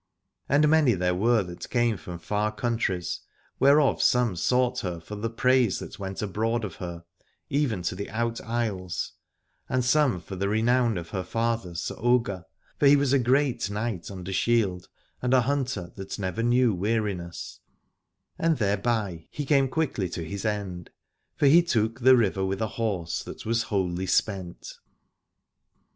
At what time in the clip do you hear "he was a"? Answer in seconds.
12.87-13.19